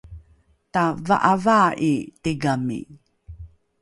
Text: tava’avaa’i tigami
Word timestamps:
tava’avaa’i 0.73 1.91
tigami 2.21 2.79